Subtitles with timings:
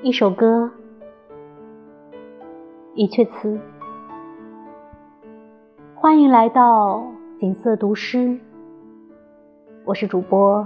[0.00, 0.70] 一首歌，
[2.94, 3.58] 一阙词。
[5.96, 7.04] 欢迎来到
[7.40, 8.38] 锦瑟读诗，
[9.84, 10.64] 我是主播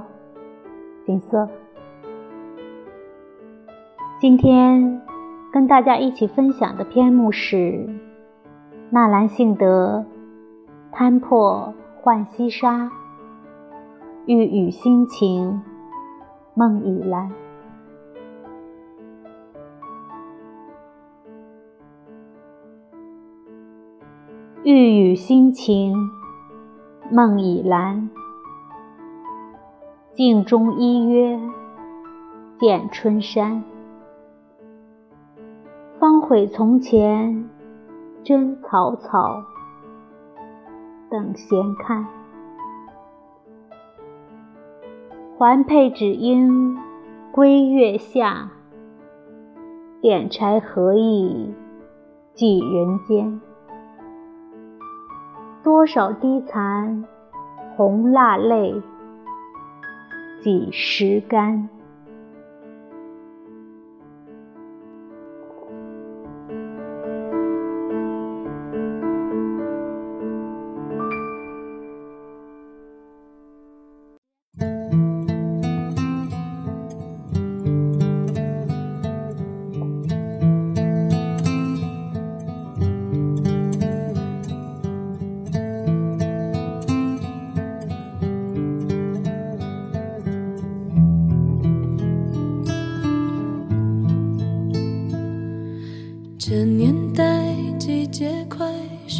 [1.06, 1.48] 锦瑟。
[4.20, 5.00] 今天
[5.50, 7.88] 跟大家一起分享的篇目是
[8.90, 10.04] 纳兰性德
[10.94, 11.72] 《摊破
[12.02, 12.84] 浣溪沙》，
[14.26, 15.62] 欲语心情
[16.52, 17.30] 梦已阑。
[24.64, 25.92] 欲语心情
[27.10, 28.08] 梦已阑，
[30.12, 31.36] 镜中依约
[32.60, 33.64] 见春山。
[35.98, 37.50] 方悔从前
[38.22, 39.42] 真草草，
[41.10, 42.06] 等闲看。
[45.36, 46.78] 环佩只应
[47.32, 48.48] 归月下，
[50.00, 51.52] 点柴何意
[52.32, 53.40] 寄人间？
[55.82, 57.04] 多少低残
[57.76, 58.80] 红蜡泪，
[60.40, 61.68] 几时干？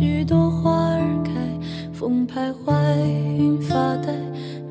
[0.02, 1.32] 许多花儿开，
[1.92, 2.74] 风徘徊，
[3.38, 4.12] 云发呆，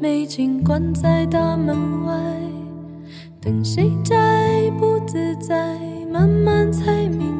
[0.02, 2.14] 美景关在大门外，
[3.40, 5.80] 等谁摘不自在，
[6.12, 7.31] 慢慢才明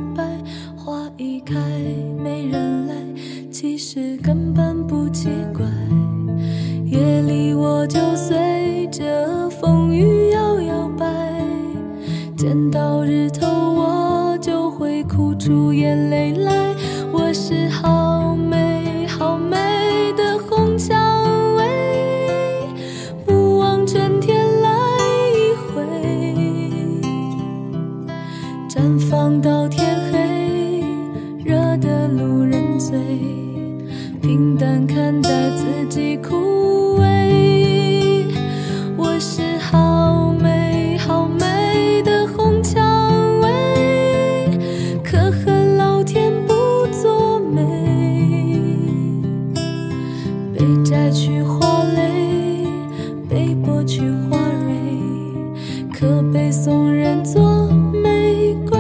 [56.02, 58.80] 可被送人做玫瑰。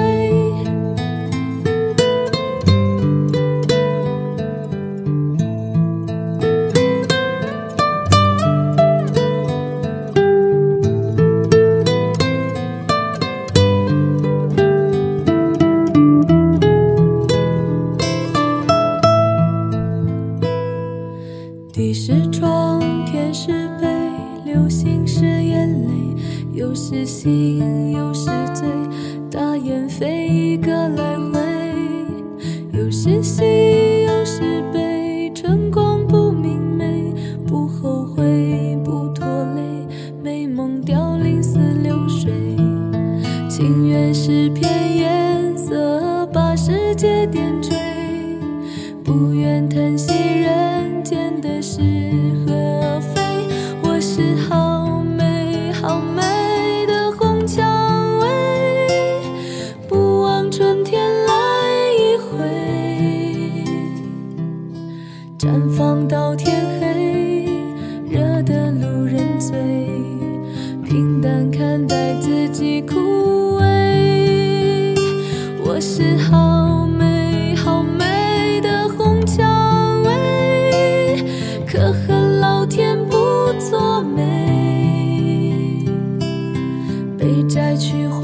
[21.72, 23.88] 地是窗，天是杯，
[24.44, 25.50] 流星是，
[26.61, 28.67] 有时醒，有时醉，
[29.31, 31.39] 大雁飞一个来回，
[32.72, 37.11] 有时喜，有时悲，春光不明媚，
[37.47, 39.88] 不后悔，不拖累，
[40.23, 42.31] 美梦凋零似流水，
[43.49, 47.59] 情缘是片颜色，把世界点
[65.41, 67.47] 绽放到天黑，
[68.08, 69.58] 惹得路人醉，
[70.85, 74.96] 平淡看待自己枯萎。
[75.66, 81.26] 我是好美好美的红蔷薇，
[81.66, 83.17] 可恨老天不
[83.59, 85.88] 作美。
[87.17, 88.21] 被摘去花。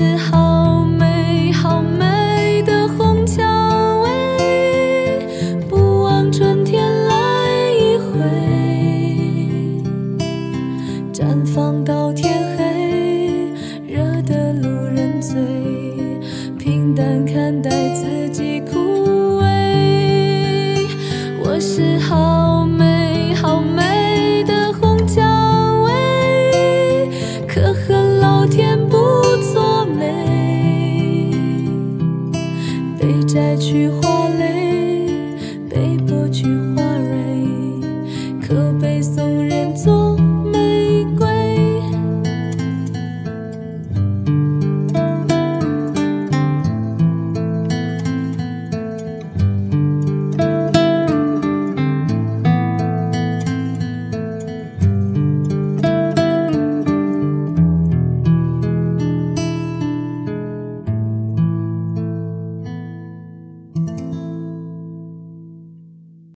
[0.00, 5.26] 是好美好美的红蔷薇，
[5.68, 8.20] 不枉春天来一回，
[11.12, 12.27] 绽放到天
[33.28, 34.17] 摘去花，